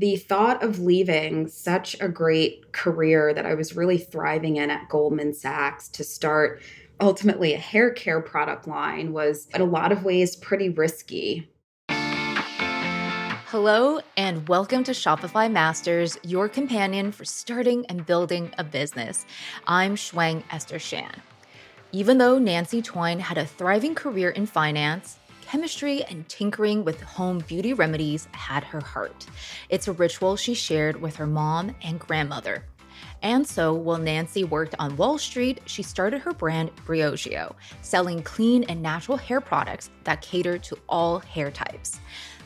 [0.00, 4.88] the thought of leaving such a great career that I was really thriving in at
[4.88, 6.62] Goldman Sachs to start
[7.02, 11.50] ultimately a hair care product line was in a lot of ways pretty risky.
[13.48, 19.26] Hello, and welcome to Shopify Masters, your companion for starting and building a business.
[19.66, 21.20] I'm Shuang Esther Shan.
[21.92, 25.18] Even though Nancy Twine had a thriving career in finance,
[25.50, 29.26] chemistry and tinkering with home beauty remedies had her heart.
[29.68, 32.64] It's a ritual she shared with her mom and grandmother.
[33.22, 38.62] And so, while Nancy worked on Wall Street, she started her brand Briogeo, selling clean
[38.64, 41.98] and natural hair products that cater to all hair types.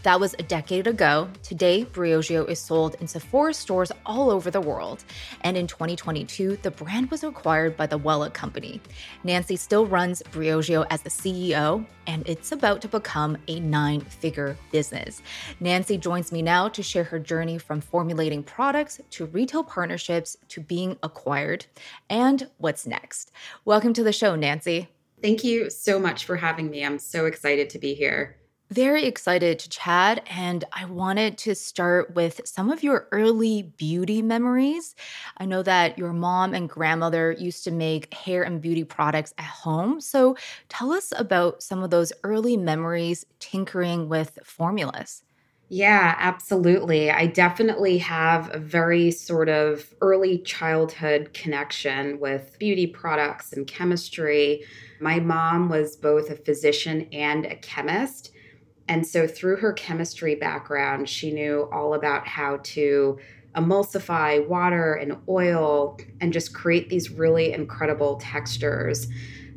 [0.04, 1.30] That was a decade ago.
[1.42, 5.02] Today, Briogeo is sold in Sephora stores all over the world.
[5.40, 8.82] And in 2022, the brand was acquired by the Wella Company.
[9.24, 14.58] Nancy still runs Briogeo as the CEO, and it's about to become a nine figure
[14.70, 15.22] business.
[15.58, 20.60] Nancy joins me now to share her journey from formulating products to retail partnerships to
[20.60, 21.64] being acquired
[22.10, 23.32] and what's next.
[23.64, 24.88] Welcome to the show, Nancy.
[25.22, 26.84] Thank you so much for having me.
[26.84, 28.36] I'm so excited to be here
[28.70, 34.22] very excited to chat, and I wanted to start with some of your early beauty
[34.22, 34.94] memories.
[35.36, 39.44] I know that your mom and grandmother used to make hair and beauty products at
[39.44, 40.00] home.
[40.00, 40.36] So
[40.68, 45.22] tell us about some of those early memories tinkering with formulas.
[45.68, 47.10] Yeah, absolutely.
[47.10, 54.62] I definitely have a very sort of early childhood connection with beauty products and chemistry.
[55.00, 58.30] My mom was both a physician and a chemist.
[58.88, 63.18] And so, through her chemistry background, she knew all about how to
[63.56, 69.06] emulsify water and oil and just create these really incredible textures.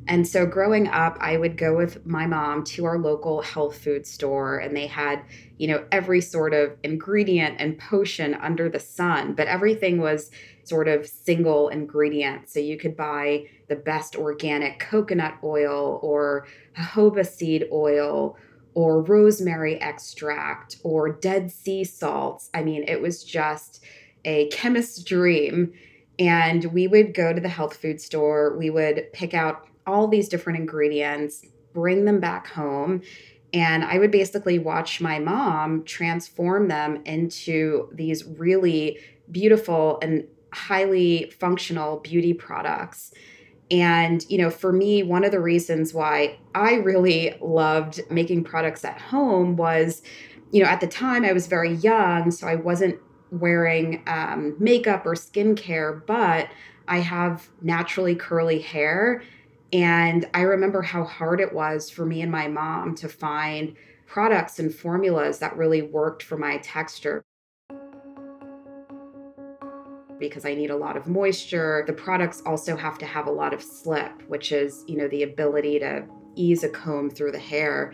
[0.09, 4.07] And so, growing up, I would go with my mom to our local health food
[4.07, 5.21] store, and they had,
[5.57, 10.31] you know, every sort of ingredient and potion under the sun, but everything was
[10.63, 12.47] sort of single ingredient.
[12.47, 18.37] So, you could buy the best organic coconut oil or jojoba seed oil
[18.77, 22.51] or rosemary extract or dead sea salts.
[22.53, 23.83] I mean, it was just
[24.23, 25.73] a chemist's dream.
[26.19, 30.29] And we would go to the health food store, we would pick out all these
[30.29, 31.43] different ingredients,
[31.73, 33.01] bring them back home.
[33.51, 38.99] And I would basically watch my mom transform them into these really
[39.31, 43.11] beautiful and highly functional beauty products.
[43.69, 48.85] And, you know, for me, one of the reasons why I really loved making products
[48.85, 50.01] at home was,
[50.51, 52.99] you know, at the time I was very young, so I wasn't
[53.31, 56.47] wearing um, makeup or skincare, but
[56.87, 59.21] I have naturally curly hair.
[59.73, 64.59] And I remember how hard it was for me and my mom to find products
[64.59, 67.25] and formulas that really worked for my texture
[70.19, 71.83] because I need a lot of moisture.
[71.87, 75.23] The products also have to have a lot of slip, which is, you know, the
[75.23, 76.05] ability to
[76.35, 77.93] ease a comb through the hair.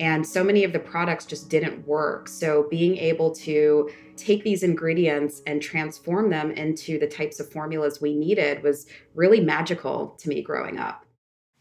[0.00, 2.28] And so many of the products just didn't work.
[2.28, 8.00] So being able to take these ingredients and transform them into the types of formulas
[8.00, 11.04] we needed was really magical to me growing up.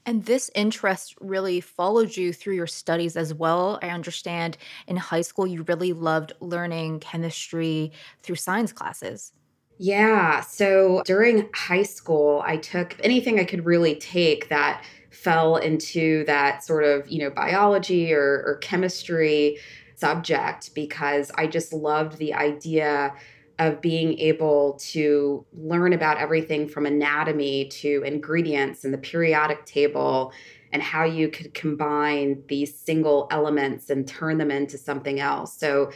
[0.06, 3.80] And this interest really followed you through your studies as well.
[3.81, 4.57] I understand
[4.88, 7.91] in high school you really loved learning chemistry
[8.22, 9.31] through science classes.
[9.78, 10.41] Yeah.
[10.41, 16.63] So during high school, I took anything I could really take that fell into that
[16.63, 19.57] sort of, you know, biology or, or chemistry
[19.95, 23.13] subject because I just loved the idea
[23.59, 30.33] of being able to learn about everything from anatomy to ingredients and the periodic table
[30.72, 35.56] and how you could combine these single elements and turn them into something else.
[35.56, 35.91] So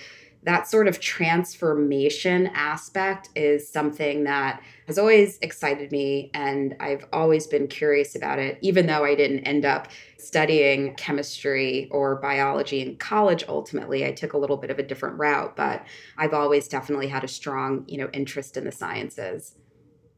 [0.48, 7.46] that sort of transformation aspect is something that has always excited me and I've always
[7.48, 12.96] been curious about it even though I didn't end up studying chemistry or biology in
[12.96, 14.06] college ultimately.
[14.06, 15.86] I took a little bit of a different route but
[16.18, 19.54] I've always definitely had a strong you know interest in the sciences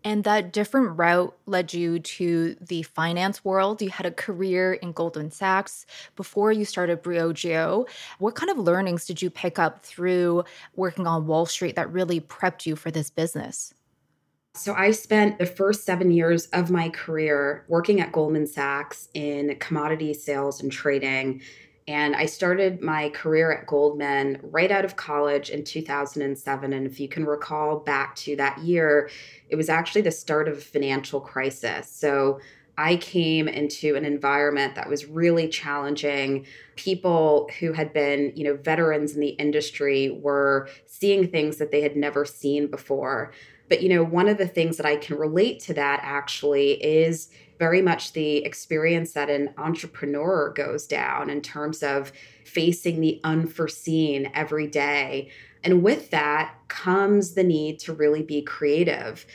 [0.04, 3.81] and that different route led you to the finance world.
[3.81, 5.86] You had a career in Goldman Sachs
[6.16, 7.88] before you started Briogeo.
[8.19, 10.44] What kind of learnings did you pick up through
[10.75, 13.74] working on Wall Street that really prepped you for this business?
[14.56, 19.56] So, I spent the first seven years of my career working at Goldman Sachs in
[19.60, 21.42] commodity sales and trading
[21.89, 26.71] and I started my career at Goldman right out of college in 2007.
[26.71, 29.09] And if you can recall back to that year,
[29.50, 31.89] it was actually the start of a financial crisis.
[31.89, 32.41] So
[32.77, 36.45] I came into an environment that was really challenging.
[36.75, 41.81] People who had been, you know, veterans in the industry were seeing things that they
[41.81, 43.33] had never seen before.
[43.68, 47.30] But, you know, one of the things that I can relate to that actually is
[47.59, 52.11] very much the experience that an entrepreneur goes down in terms of
[52.45, 55.29] facing the unforeseen every day.
[55.63, 59.25] And with that comes the need to really be creative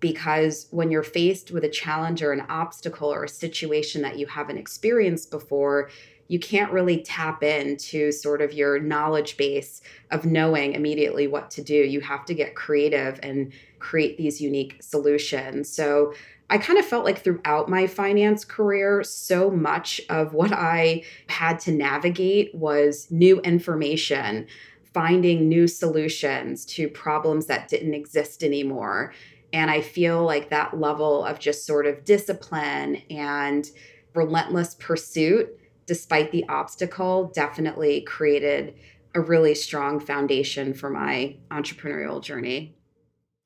[0.00, 4.26] because when you're faced with a challenge or an obstacle or a situation that you
[4.26, 5.90] haven't experienced before,
[6.28, 11.62] you can't really tap into sort of your knowledge base of knowing immediately what to
[11.62, 11.74] do.
[11.74, 15.68] You have to get creative and create these unique solutions.
[15.68, 16.14] So
[16.50, 21.58] I kind of felt like throughout my finance career, so much of what I had
[21.60, 24.46] to navigate was new information,
[24.92, 29.12] finding new solutions to problems that didn't exist anymore.
[29.52, 33.68] And I feel like that level of just sort of discipline and
[34.14, 38.74] relentless pursuit, despite the obstacle, definitely created
[39.14, 42.76] a really strong foundation for my entrepreneurial journey.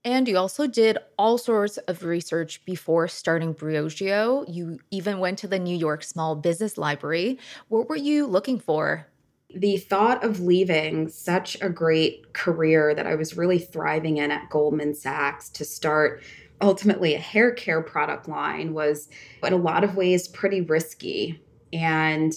[0.04, 4.44] And you also did all sorts of research before starting Briogeo.
[4.48, 7.38] You even went to the New York Small Business Library.
[7.68, 9.06] What were you looking for?
[9.54, 14.50] the thought of leaving such a great career that I was really thriving in at
[14.50, 16.22] Goldman Sachs to start
[16.60, 19.08] ultimately a hair care product line was
[19.42, 21.42] in a lot of ways pretty risky.
[21.72, 22.34] And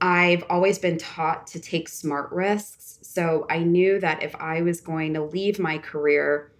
[0.00, 2.98] I've always been taught to take smart risks.
[3.02, 6.52] So I knew that if I was going to leave my career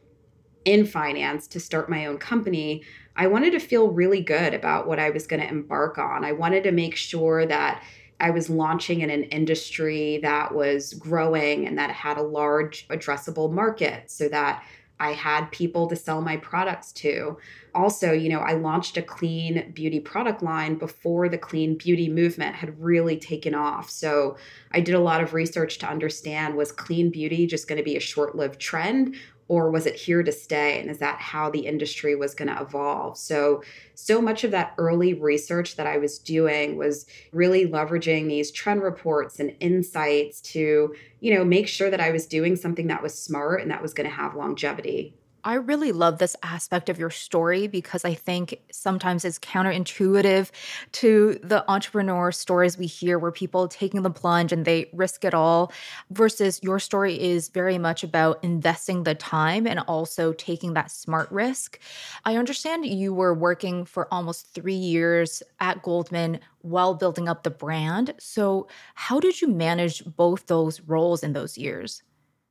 [0.66, 2.82] in finance to start my own company,
[3.14, 6.24] I wanted to feel really good about what I was going to embark on.
[6.24, 7.82] I wanted to make sure that
[8.18, 13.50] I was launching in an industry that was growing and that had a large addressable
[13.50, 14.64] market so that
[14.98, 17.36] I had people to sell my products to.
[17.74, 22.56] Also, you know, I launched a clean beauty product line before the clean beauty movement
[22.56, 23.90] had really taken off.
[23.90, 24.38] So
[24.72, 27.96] I did a lot of research to understand was clean beauty just going to be
[27.96, 29.16] a short lived trend
[29.48, 30.80] or was it here to stay?
[30.80, 33.16] And is that how the industry was going to evolve?
[33.16, 33.62] So
[33.96, 38.82] so much of that early research that i was doing was really leveraging these trend
[38.82, 43.18] reports and insights to you know make sure that i was doing something that was
[43.18, 45.14] smart and that was going to have longevity
[45.46, 50.50] I really love this aspect of your story because I think sometimes it's counterintuitive
[50.92, 55.34] to the entrepreneur stories we hear where people taking the plunge and they risk it
[55.34, 55.72] all
[56.10, 61.30] versus your story is very much about investing the time and also taking that smart
[61.30, 61.78] risk.
[62.24, 67.50] I understand you were working for almost 3 years at Goldman while building up the
[67.50, 68.14] brand.
[68.18, 68.66] So,
[68.96, 72.02] how did you manage both those roles in those years?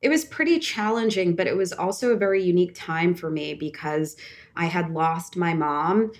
[0.02, 4.16] It was pretty challenging, but it was also a very unique time for me because
[4.54, 6.12] I had lost my mom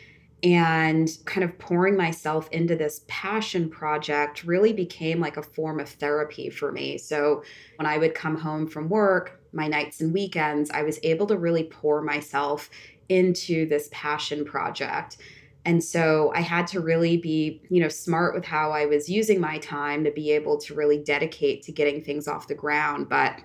[0.43, 5.89] and kind of pouring myself into this passion project really became like a form of
[5.89, 6.99] therapy for me.
[6.99, 7.43] So
[7.77, 11.39] when I would come home from work, my nights and weekends, I was able to
[11.39, 12.69] really pour myself
[13.09, 15.17] into this passion project.
[15.67, 19.41] And so I had to really be, you know, smart with how I was using
[19.41, 23.09] my time to be able to really dedicate to getting things off the ground.
[23.09, 23.41] But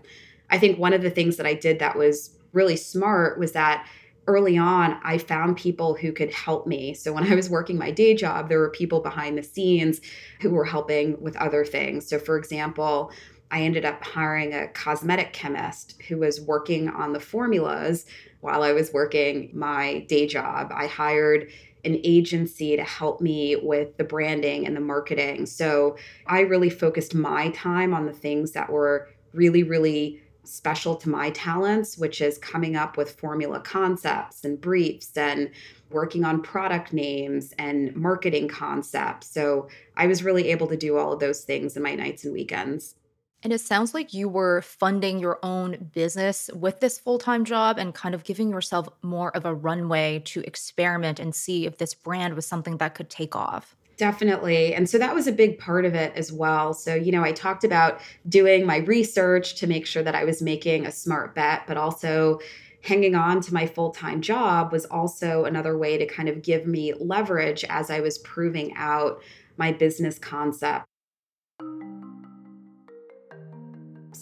[0.52, 3.88] I think one of the things that I did that was really smart was that
[4.28, 6.94] early on, I found people who could help me.
[6.94, 10.00] So when I was working my day job, there were people behind the scenes
[10.42, 12.08] who were helping with other things.
[12.08, 13.12] So, for example,
[13.50, 18.06] I ended up hiring a cosmetic chemist who was working on the formulas
[18.42, 20.72] while I was working my day job.
[20.74, 21.50] I hired
[21.86, 25.46] an agency to help me with the branding and the marketing.
[25.46, 25.98] So
[26.28, 31.30] I really focused my time on the things that were really, really special to my
[31.32, 35.52] talents, which is coming up with formula concepts and briefs and
[35.92, 39.28] working on product names and marketing concepts.
[39.28, 42.34] So I was really able to do all of those things in my nights and
[42.34, 42.96] weekends.
[43.44, 47.78] And it sounds like you were funding your own business with this full time job
[47.78, 51.94] and kind of giving yourself more of a runway to experiment and see if this
[51.94, 53.76] brand was something that could take off.
[53.98, 54.74] Definitely.
[54.74, 56.74] And so that was a big part of it as well.
[56.74, 60.42] So, you know, I talked about doing my research to make sure that I was
[60.42, 62.40] making a smart bet, but also
[62.82, 66.66] hanging on to my full time job was also another way to kind of give
[66.66, 69.22] me leverage as I was proving out
[69.58, 70.86] my business concept.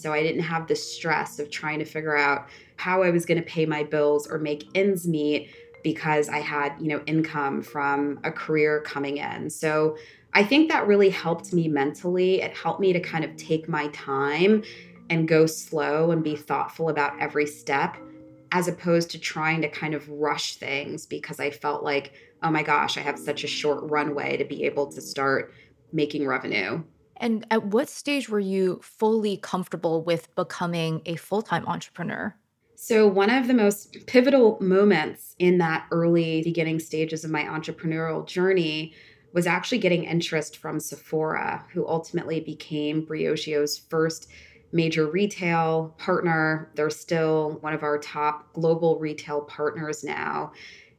[0.00, 3.38] So I didn't have the stress of trying to figure out how I was going
[3.38, 5.50] to pay my bills or make ends meet
[5.82, 9.50] because I had, you know, income from a career coming in.
[9.50, 9.96] So
[10.32, 12.40] I think that really helped me mentally.
[12.40, 14.62] It helped me to kind of take my time
[15.08, 17.96] and go slow and be thoughtful about every step.
[18.52, 22.62] as opposed to trying to kind of rush things because I felt like, oh my
[22.62, 25.54] gosh, I have such a short runway to be able to start
[25.92, 26.82] making revenue.
[27.20, 32.34] And at what stage were you fully comfortable with becoming a full time entrepreneur?
[32.74, 38.26] So, one of the most pivotal moments in that early beginning stages of my entrepreneurial
[38.26, 38.94] journey
[39.34, 44.28] was actually getting interest from Sephora, who ultimately became Briogeo's first
[44.72, 46.70] major retail partner.
[46.74, 50.52] They're still one of our top global retail partners now.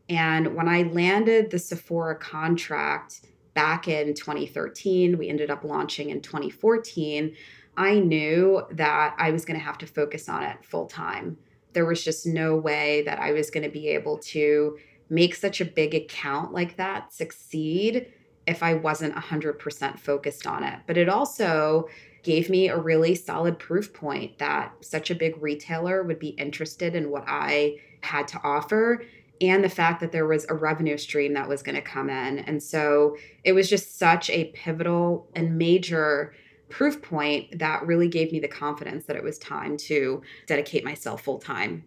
[0.08, 3.22] And when I landed the Sephora contract
[3.53, 7.36] back in 2013, we ended up launching in 2014.
[7.77, 11.38] I knew that I was going to have to focus on it full time
[11.74, 14.77] there was just no way that I was going to be able to
[15.10, 18.08] make such a big account like that succeed
[18.48, 20.79] if I wasn't 100% focused on it.
[20.88, 21.88] But it also
[22.24, 26.96] gave me a really solid proof point that such a big retailer would be interested
[26.96, 29.03] in what I had to offer
[29.41, 32.39] and the fact that there was a revenue stream that was going to come in.
[32.39, 36.33] And so it was just such a pivotal and major
[36.69, 41.24] proof point that really gave me the confidence that it was time to dedicate myself
[41.24, 41.83] full time.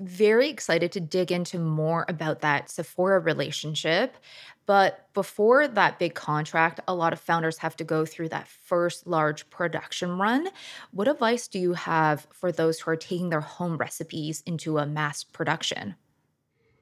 [0.00, 4.16] Very excited to dig into more about that Sephora relationship.
[4.64, 9.06] But before that big contract, a lot of founders have to go through that first
[9.06, 10.48] large production run.
[10.92, 14.86] What advice do you have for those who are taking their home recipes into a
[14.86, 15.96] mass production?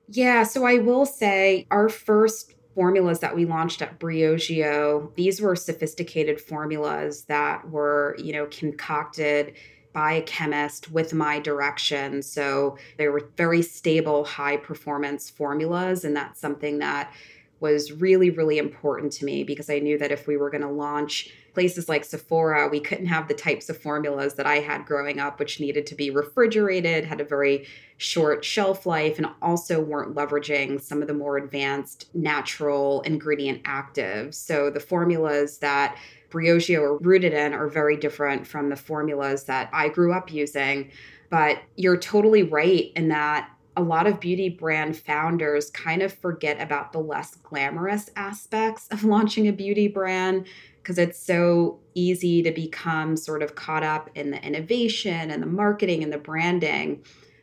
[0.09, 5.55] Yeah, so I will say our first formulas that we launched at Briogeo, these were
[5.55, 9.55] sophisticated formulas that were, you know, concocted
[9.93, 12.23] by a chemist with my direction.
[12.23, 16.05] So they were very stable, high performance formulas.
[16.05, 17.13] And that's something that
[17.61, 20.69] was really, really important to me because I knew that if we were going to
[20.69, 25.19] launch places like Sephora, we couldn't have the types of formulas that I had growing
[25.19, 30.15] up, which needed to be refrigerated, had a very short shelf life, and also weren't
[30.15, 34.35] leveraging some of the more advanced natural ingredient actives.
[34.35, 35.99] So the formulas that
[36.31, 40.93] Briogeo are rooted in are very different from the formulas that I grew up using.
[41.29, 46.61] But you're totally right in that a lot of beauty brand founders kind of forget
[46.61, 50.47] about the less glamorous aspects of launching a beauty brand
[50.83, 55.47] because it's so easy to become sort of caught up in the innovation and the
[55.47, 57.03] marketing and the branding.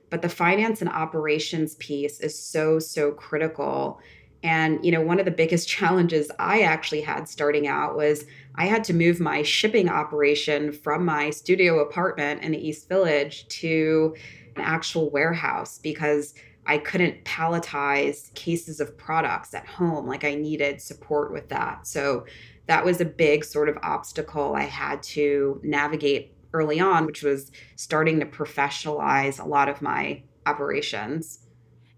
[0.09, 3.99] But the finance and operations piece is so, so critical.
[4.43, 8.25] And, you know, one of the biggest challenges I actually had starting out was
[8.55, 13.47] I had to move my shipping operation from my studio apartment in the East Village
[13.49, 14.15] to
[14.55, 16.33] an actual warehouse because
[16.67, 20.07] I couldn't palletize cases of products at home.
[20.07, 21.85] Like I needed support with that.
[21.85, 22.25] So
[22.67, 27.51] that was a big sort of obstacle I had to navigate early on, which was
[27.75, 31.39] starting to professionalize a lot of my operations.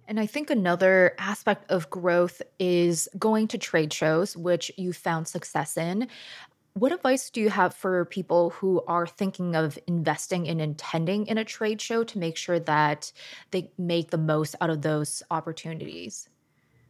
[0.08, 5.28] And I think another aspect of growth is going to trade shows, which you found
[5.28, 6.08] success in.
[6.74, 11.38] What advice do you have for people who are thinking of investing and intending in
[11.38, 13.12] a trade show to make sure that
[13.52, 16.30] they make the most out of those opportunities?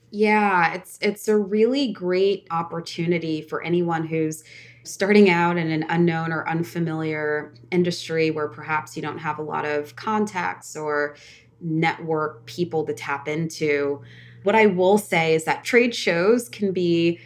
[0.09, 4.43] Yeah, it's it's a really great opportunity for anyone who's
[4.83, 9.65] starting out in an unknown or unfamiliar industry where perhaps you don't have a lot
[9.65, 11.17] of contacts or
[11.59, 14.01] network people to tap into.
[14.43, 17.19] What I will say is that trade shows can be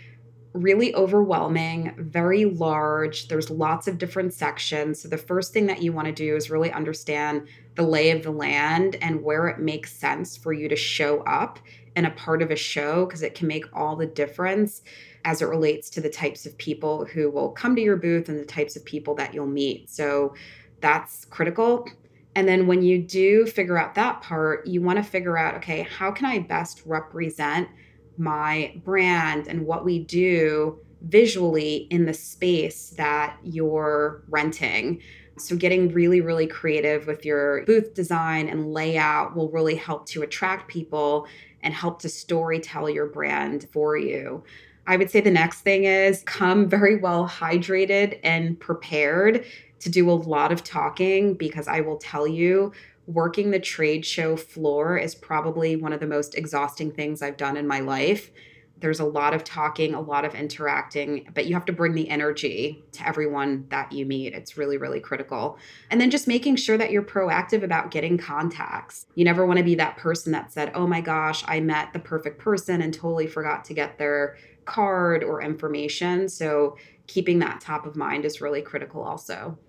[0.54, 3.28] really overwhelming, very large.
[3.28, 5.02] There's lots of different sections.
[5.02, 8.24] So, the first thing that you want to do is really understand the lay of
[8.24, 11.60] the land and where it makes sense for you to show up
[11.96, 14.82] in a part of a show because it can make all the difference
[15.24, 18.40] as it relates to the types of people who will come to your booth and
[18.40, 19.90] the types of people that you'll meet.
[19.90, 20.34] So,
[20.82, 21.88] that's critical.
[22.36, 25.84] And then when you do figure out that part, you want to figure out okay,
[25.84, 27.70] how can I best represent
[28.18, 35.02] my brand and what we do visually in the space that you're renting.
[35.38, 40.22] So, getting really, really creative with your booth design and layout will really help to
[40.22, 41.26] attract people
[41.64, 44.44] and help to story tell your brand for you.
[44.88, 49.46] I would say the next thing is come very well hydrated and prepared
[49.80, 52.72] to do a lot of talking because I will tell you
[53.14, 57.58] working the trade show floor is probably one of the most exhausting things I've done
[57.58, 58.32] in my life.
[58.80, 62.10] There's a lot of talking, a lot of interacting, but you have to bring the
[62.10, 64.34] energy to everyone that you meet.
[64.34, 65.60] It's really, really critical.
[65.92, 69.06] And then just making sure that you're proactive about getting contacts.
[69.14, 72.00] You never want to be that person that said, oh my gosh, I met the
[72.00, 76.28] perfect person and totally forgot to get their card or information.
[76.28, 76.76] So
[77.06, 79.60] keeping that top of mind is really critical also.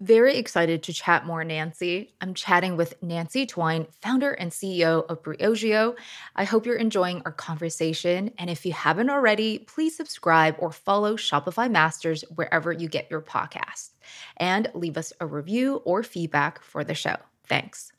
[0.00, 2.14] Very excited to chat more, Nancy.
[2.22, 5.94] I'm chatting with Nancy Twine, founder and CEO of Briogeo.
[6.34, 8.30] I hope you're enjoying our conversation.
[8.38, 13.20] And if you haven't already, please subscribe or follow Shopify Masters wherever you get your
[13.20, 13.90] podcasts
[14.38, 17.16] and leave us a review or feedback for the show.
[17.46, 17.92] Thanks.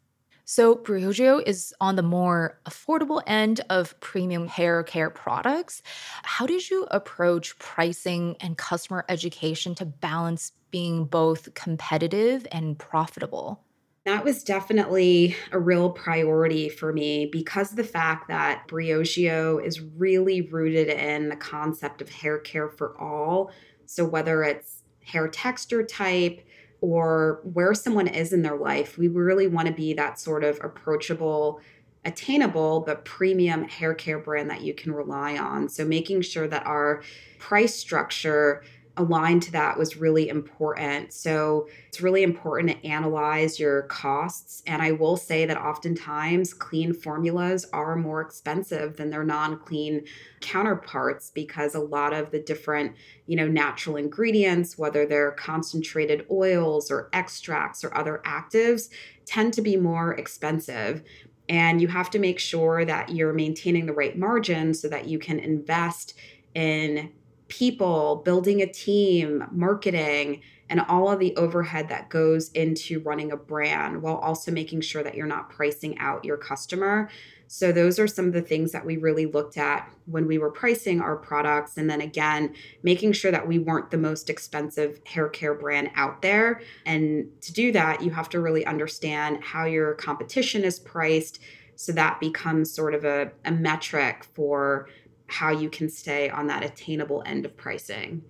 [0.43, 5.83] So, Briogeo is on the more affordable end of premium hair care products.
[6.23, 13.63] How did you approach pricing and customer education to balance being both competitive and profitable?
[14.05, 20.41] That was definitely a real priority for me because the fact that Briogeo is really
[20.41, 23.51] rooted in the concept of hair care for all.
[23.85, 26.43] So, whether it's hair texture type
[26.81, 30.59] or where someone is in their life, we really want to be that sort of
[30.63, 31.61] approachable,
[32.03, 35.69] attainable, but premium hair care brand that you can rely on.
[35.69, 37.03] So, making sure that our
[37.37, 38.63] price structure
[38.97, 41.13] aligned to that was really important.
[41.13, 44.61] So it's really important to analyze your costs.
[44.67, 50.05] And I will say that oftentimes clean formulas are more expensive than their non clean
[50.41, 52.95] counterparts because a lot of the different,
[53.27, 58.89] you know, natural ingredients, whether they're concentrated oils or extracts or other actives,
[59.25, 61.01] tend to be more expensive.
[61.47, 65.17] And you have to make sure that you're maintaining the right margin so that you
[65.17, 66.13] can invest
[66.53, 67.11] in
[67.51, 73.37] people, building a team, marketing, and all of the overhead that goes into running a
[73.37, 77.09] brand while also making sure that you're not pricing out your customer.
[77.47, 80.49] So, those are some of the things that we really looked at when we were
[80.49, 81.77] pricing our products.
[81.77, 86.21] And then again, making sure that we weren't the most expensive hair care brand out
[86.21, 86.61] there.
[86.85, 91.39] And to do that, you have to really understand how your competition is priced.
[91.75, 94.87] So, that becomes sort of a, a metric for
[95.31, 98.21] how you can stay on that attainable end of pricing.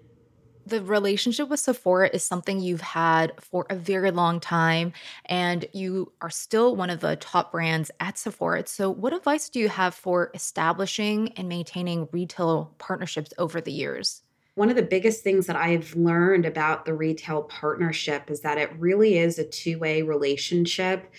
[0.68, 4.94] The relationship with Sephora is something you've had for a very long time,
[5.26, 8.68] and you are still one of the top brands at Sephora.
[8.68, 14.22] So, what advice do you have for establishing and maintaining retail partnerships over the years?
[14.54, 18.72] One of the biggest things that I've learned about the retail partnership is that it
[18.78, 21.12] really is a two way relationship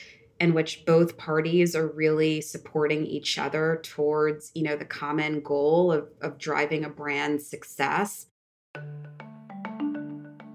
[0.42, 5.92] in which both parties are really supporting each other towards you know the common goal
[5.92, 8.26] of, of driving a brand's success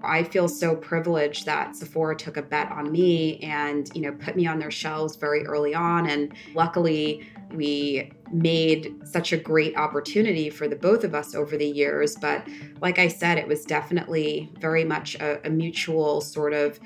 [0.00, 4.36] I feel so privileged that Sephora took a bet on me and, you know, put
[4.36, 6.08] me on their shelves very early on.
[6.08, 11.66] And luckily, we made such a great opportunity for the both of us over the
[11.66, 12.16] years.
[12.16, 12.46] But
[12.80, 16.78] like I said, it was definitely very much a, a mutual sort of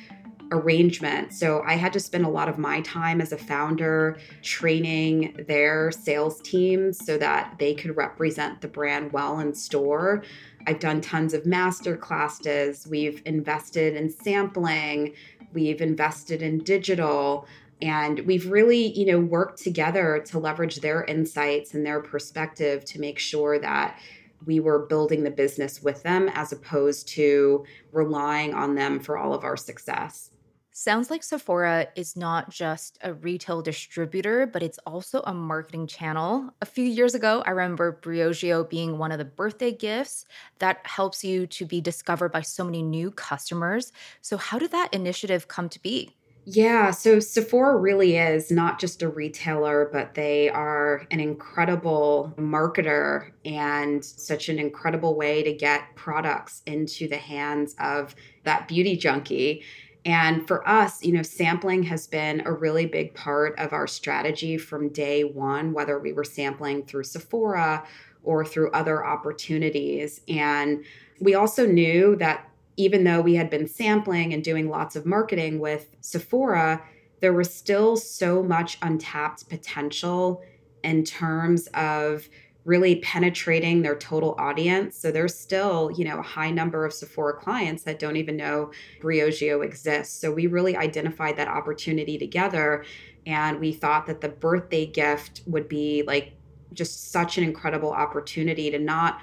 [0.53, 1.33] arrangement.
[1.33, 5.91] So I had to spend a lot of my time as a founder training their
[5.91, 10.23] sales teams so that they could represent the brand well in store.
[10.67, 12.87] I've done tons of master classes.
[12.87, 15.15] We've invested in sampling.
[15.53, 17.49] We've invested in digital.
[17.81, 23.01] And we've really, you know, worked together to leverage their insights and their perspective to
[23.01, 23.99] make sure that
[24.45, 29.35] we were building the business with them as opposed to relying on them for all
[29.35, 30.32] of our success.
[30.75, 36.49] Sounds like Sephora is not just a retail distributor, but it's also a marketing channel.
[36.63, 40.25] A few years ago, I remember Briogeo being one of the birthday gifts
[40.61, 43.93] that helps you to be discovered by so many new customers.
[44.23, 46.17] So, how did that initiative come to be?
[46.45, 53.31] Yeah, so Sephora really is not just a retailer, but they are an incredible marketer
[53.45, 59.63] and such an incredible way to get products into the hands of that beauty junkie.
[60.05, 64.59] And for us, you know, sampling has been a really big part of our strategy
[64.59, 67.87] from day one, whether we were sampling through Sephora
[68.25, 70.21] or through other opportunities.
[70.29, 70.85] And
[71.21, 75.61] we also knew that even though we had been sampling and doing lots of marketing
[75.61, 76.83] with Sephora,
[77.21, 80.43] there was still so much untapped potential
[80.83, 82.29] in terms of
[82.65, 84.97] really penetrating their total audience.
[84.97, 88.71] So there's still, you know, a high number of Sephora clients that don't even know
[89.01, 90.21] Briogeo exists.
[90.21, 92.85] So we really identified that opportunity together
[93.27, 96.35] and we thought that the birthday gift would be like
[96.73, 99.21] just such an incredible opportunity to not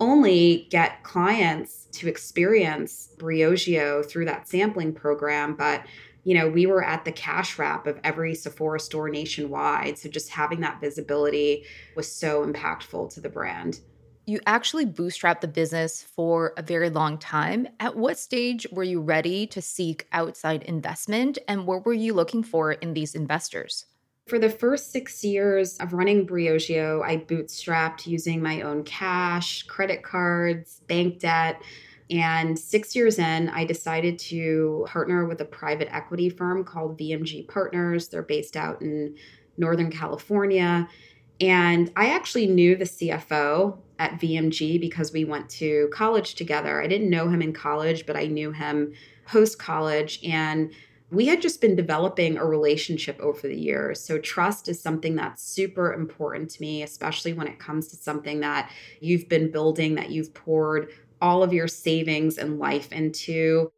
[0.00, 5.84] only get clients to experience Briogeo through that sampling program, but
[6.30, 9.98] you know, we were at the cash wrap of every Sephora store nationwide.
[9.98, 11.64] So just having that visibility
[11.96, 13.80] was so impactful to the brand.
[14.26, 17.66] You actually bootstrapped the business for a very long time.
[17.80, 22.44] At what stage were you ready to seek outside investment and what were you looking
[22.44, 23.86] for in these investors?
[24.28, 30.04] For the first six years of running Briogeo, I bootstrapped using my own cash, credit
[30.04, 31.60] cards, bank debt
[32.10, 37.46] And six years in, I decided to partner with a private equity firm called VMG
[37.46, 38.08] Partners.
[38.08, 39.14] They're based out in
[39.56, 40.88] Northern California.
[41.40, 46.82] And I actually knew the CFO at VMG because we went to college together.
[46.82, 48.92] I didn't know him in college, but I knew him
[49.26, 50.20] post college.
[50.24, 50.72] And
[51.10, 54.00] we had just been developing a relationship over the years.
[54.00, 58.40] So, trust is something that's super important to me, especially when it comes to something
[58.40, 58.70] that
[59.00, 60.90] you've been building, that you've poured
[61.20, 63.70] all of your savings and life into.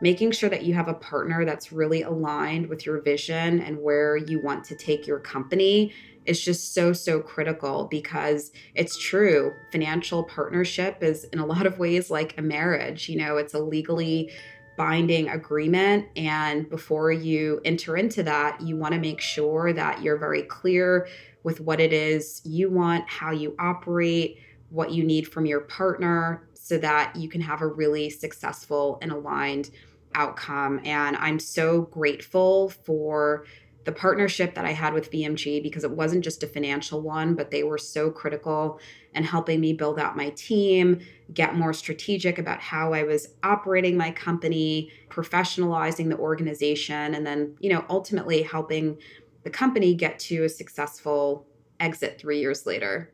[0.00, 4.16] Making sure that you have a partner that's really aligned with your vision and where
[4.16, 5.92] you want to take your company
[6.26, 9.52] is just so, so critical because it's true.
[9.70, 13.08] Financial partnership is, in a lot of ways, like a marriage.
[13.08, 14.32] You know, it's a legally
[14.76, 16.06] binding agreement.
[16.16, 21.06] And before you enter into that, you want to make sure that you're very clear
[21.44, 24.38] with what it is you want, how you operate,
[24.72, 29.12] what you need from your partner, so that you can have a really successful and
[29.12, 29.70] aligned
[30.14, 30.80] outcome.
[30.84, 33.44] And I'm so grateful for
[33.84, 37.50] the partnership that I had with VMG because it wasn't just a financial one, but
[37.50, 38.78] they were so critical
[39.14, 41.00] in helping me build out my team,
[41.34, 47.56] get more strategic about how I was operating my company, professionalizing the organization, and then,
[47.58, 48.98] you know, ultimately helping
[49.42, 51.46] the company get to a successful
[51.80, 53.12] exit three years later.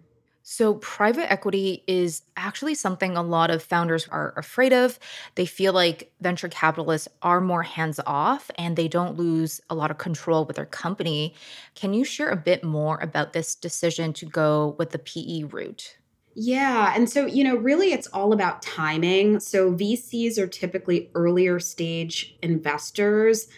[0.50, 4.98] So, private equity is actually something a lot of founders are afraid of.
[5.34, 9.90] They feel like venture capitalists are more hands off and they don't lose a lot
[9.90, 11.34] of control with their company.
[11.74, 15.98] Can you share a bit more about this decision to go with the PE route?
[16.34, 16.94] Yeah.
[16.96, 19.40] And so, you know, really it's all about timing.
[19.40, 23.48] So, VCs are typically earlier stage investors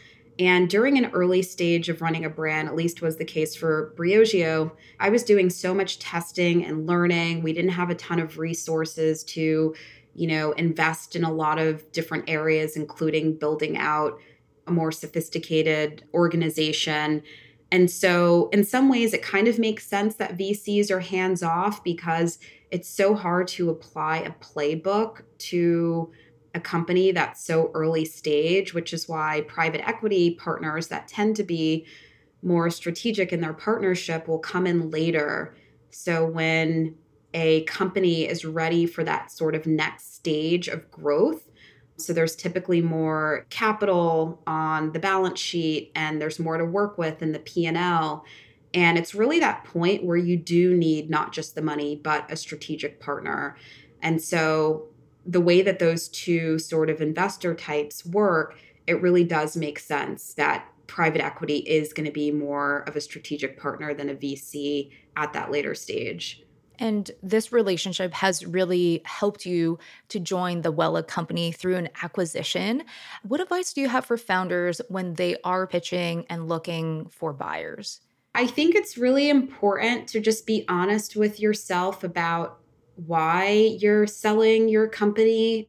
[0.41, 3.93] and during an early stage of running a brand, at least was the case for
[3.97, 7.43] Briogeo, I was doing so much testing and learning.
[7.43, 9.75] We didn't have a ton of resources to,
[10.15, 14.19] you know, invest in a lot of different areas, including building out
[14.67, 17.23] a more sophisticated organization.
[17.71, 21.85] And so, in some ways, it kind of makes sense that VCs are hands off
[21.85, 22.39] because
[22.71, 26.11] it's so hard to apply a playbook to
[26.55, 31.45] a company that's so early stage, which is why private equity partners that tend to
[31.45, 31.87] be
[32.43, 35.55] more strategic in their partnership will come in later.
[35.91, 36.97] So when
[37.35, 41.51] a company is ready for that sort of next stage of growth,
[41.97, 47.23] so there's typically more capital on the balance sheet and there's more to work with
[47.23, 48.25] in the P&L.
[48.73, 52.37] And it's really that point where you do need not just the money, but a
[52.37, 53.57] strategic partner.
[54.03, 54.89] And so
[55.31, 60.35] the way that those two sort of investor types work, it really does make sense
[60.35, 64.91] that private equity is going to be more of a strategic partner than a VC
[65.17, 66.43] at that later stage.
[66.81, 72.83] And this relationship has really helped you to join the Wella company through an acquisition.
[73.23, 78.01] What advice do you have for founders when they are pitching and looking for buyers?
[78.35, 82.60] I think it's really important to just be honest with yourself about
[83.07, 85.69] why you're selling your company.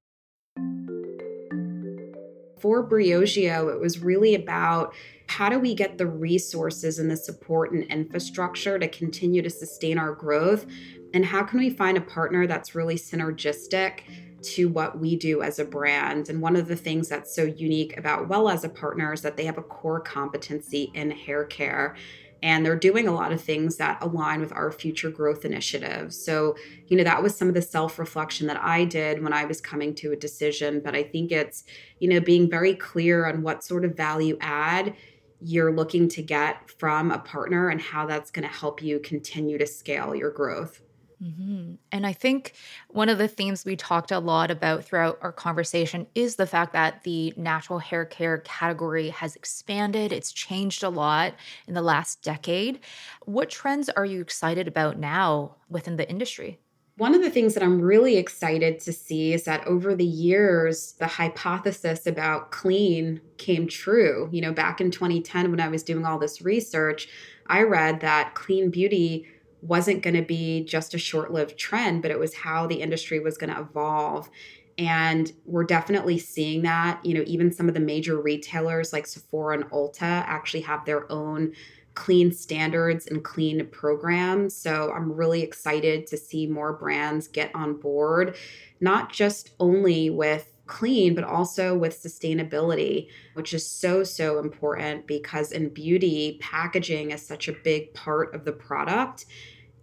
[2.59, 4.93] For Briogeo, it was really about
[5.27, 9.97] how do we get the resources and the support and infrastructure to continue to sustain
[9.97, 10.65] our growth?
[11.13, 14.01] And how can we find a partner that's really synergistic
[14.43, 16.29] to what we do as a brand?
[16.29, 19.37] And one of the things that's so unique about Wella as a partner is that
[19.37, 21.95] they have a core competency in hair care
[22.43, 26.23] and they're doing a lot of things that align with our future growth initiatives.
[26.23, 26.55] So,
[26.87, 29.61] you know, that was some of the self reflection that I did when I was
[29.61, 30.81] coming to a decision.
[30.83, 31.63] But I think it's,
[31.99, 34.95] you know, being very clear on what sort of value add
[35.43, 39.57] you're looking to get from a partner and how that's going to help you continue
[39.57, 40.81] to scale your growth.
[41.21, 41.73] Mm-hmm.
[41.91, 42.53] And I think
[42.89, 46.73] one of the themes we talked a lot about throughout our conversation is the fact
[46.73, 50.11] that the natural hair care category has expanded.
[50.11, 51.35] It's changed a lot
[51.67, 52.79] in the last decade.
[53.25, 56.59] What trends are you excited about now within the industry?
[56.97, 60.93] One of the things that I'm really excited to see is that over the years,
[60.93, 64.29] the hypothesis about clean came true.
[64.31, 67.07] You know, back in 2010, when I was doing all this research,
[67.47, 69.27] I read that clean beauty
[69.61, 73.19] wasn't going to be just a short lived trend, but it was how the industry
[73.19, 74.29] was going to evolve.
[74.77, 77.05] And we're definitely seeing that.
[77.05, 81.11] You know, even some of the major retailers like Sephora and Ulta actually have their
[81.11, 81.53] own
[81.93, 84.55] clean standards and clean programs.
[84.55, 88.35] So I'm really excited to see more brands get on board,
[88.79, 95.51] not just only with clean, but also with sustainability, which is so, so important because
[95.51, 99.25] in beauty, packaging is such a big part of the product.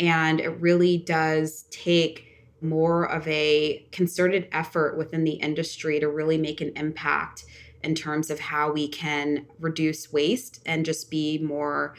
[0.01, 2.25] And it really does take
[2.63, 7.45] more of a concerted effort within the industry to really make an impact
[7.85, 11.95] in terms of how we can reduce waste and just be more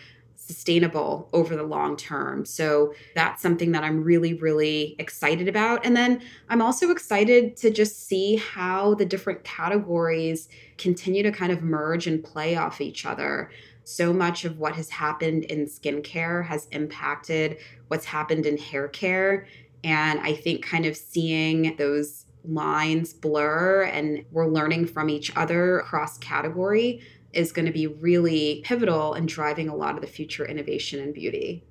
[0.50, 2.44] sustainable over the long term.
[2.44, 5.86] So that's something that I'm really, really excited about.
[5.86, 11.52] And then I'm also excited to just see how the different categories continue to kind
[11.52, 13.52] of merge and play off each other.
[13.84, 17.58] So much of what has happened in skincare has impacted
[17.90, 19.46] what's happened in hair care.
[19.84, 25.84] And I think kind of seeing those lines blur and we're learning from each other
[25.86, 30.46] cross category is going to be really pivotal in driving a lot of the future
[30.46, 31.64] innovation in beauty.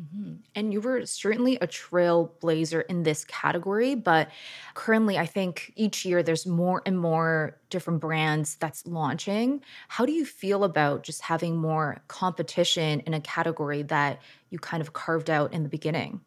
[0.00, 0.34] Mm-hmm.
[0.54, 4.30] And you were certainly a trailblazer in this category, but
[4.74, 9.62] currently, I think each year there's more and more different brands that's launching.
[9.88, 14.80] How do you feel about just having more competition in a category that you kind
[14.80, 16.20] of carved out in the beginning?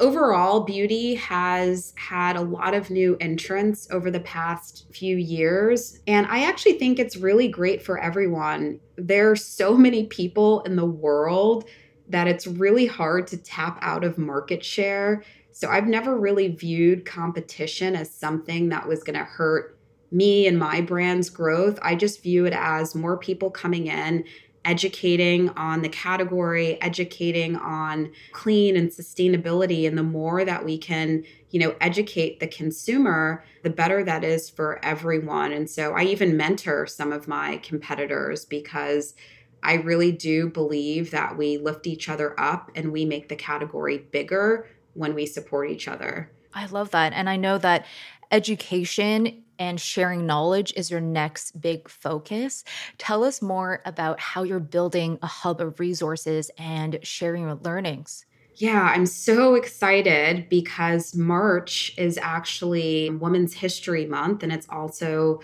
[0.00, 6.00] Overall, beauty has had a lot of new entrants over the past few years.
[6.06, 8.80] And I actually think it's really great for everyone.
[8.96, 11.64] There are so many people in the world
[12.08, 15.24] that it's really hard to tap out of market share.
[15.52, 19.78] So I've never really viewed competition as something that was going to hurt
[20.10, 21.78] me and my brand's growth.
[21.82, 24.24] I just view it as more people coming in
[24.64, 29.86] educating on the category, educating on clean and sustainability.
[29.86, 34.48] And the more that we can, you know, educate the consumer, the better that is
[34.48, 35.52] for everyone.
[35.52, 39.14] And so I even mentor some of my competitors because
[39.62, 43.98] I really do believe that we lift each other up and we make the category
[43.98, 46.30] bigger when we support each other.
[46.52, 47.12] I love that.
[47.12, 47.86] And I know that
[48.30, 52.64] education and sharing knowledge is your next big focus.
[52.98, 58.26] Tell us more about how you're building a hub of resources and sharing your learnings.
[58.56, 65.40] Yeah, I'm so excited because March is actually Women's History Month and it's also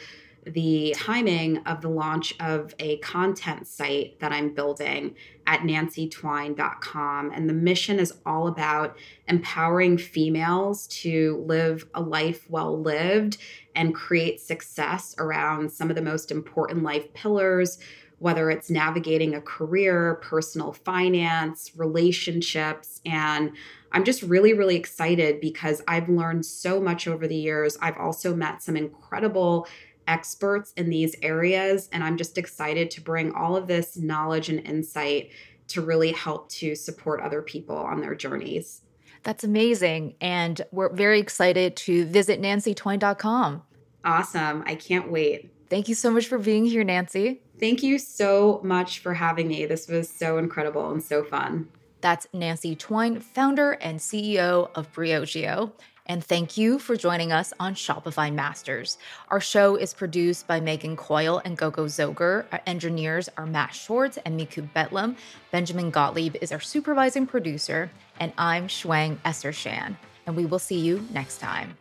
[0.47, 5.15] the timing of the launch of a content site that I'm building
[5.47, 7.33] at nancytwine.com.
[7.33, 8.97] And the mission is all about
[9.29, 13.39] empowering females to live a life well lived
[13.75, 17.79] and create success around some of the most important life pillars,
[18.19, 23.01] whether it's navigating a career, personal finance, relationships.
[23.05, 23.53] And
[23.93, 27.77] I'm just really, really excited because I've learned so much over the years.
[27.81, 29.67] I've also met some incredible
[30.11, 31.89] experts in these areas.
[31.93, 35.31] And I'm just excited to bring all of this knowledge and insight
[35.69, 38.83] to really help to support other people on their journeys.
[39.23, 40.15] That's amazing.
[40.21, 43.63] And we're very excited to visit nancytwine.com.
[44.05, 44.65] Awesome.
[44.67, 45.53] I can't wait.
[45.69, 47.43] Thank you so much for being here, Nancy.
[47.61, 49.67] Thank you so much for having me.
[49.67, 51.69] This was so incredible and so fun.
[52.01, 55.73] That's Nancy Twine, founder and CEO of Briogeo.
[56.07, 58.99] And thank you for joining us on Shopify Masters.
[59.29, 62.47] Our show is produced by Megan Coyle and Gogo Zoger.
[62.53, 65.17] Our engineers are Matt Schwartz and Miku Betlam.
[65.51, 67.91] Benjamin Gottlieb is our supervising producer.
[68.19, 69.97] And I'm Shuang Esther Shan.
[70.27, 71.77] And we will see you next time.